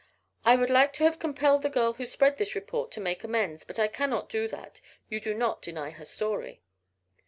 I 0.43 0.55
would 0.55 0.71
like 0.71 0.93
to 0.93 1.03
have 1.03 1.19
compelled 1.19 1.61
the 1.61 1.69
girl 1.69 1.93
who 1.93 2.07
spread 2.07 2.37
this 2.39 2.55
report 2.55 2.91
to 2.93 2.99
make 2.99 3.23
amends, 3.23 3.63
but 3.63 3.77
I 3.77 3.87
cannot 3.87 4.29
do 4.29 4.47
that. 4.47 4.81
You 5.09 5.19
do 5.19 5.35
not 5.35 5.61
deny 5.61 5.91
her 5.91 6.05
story." 6.05 6.63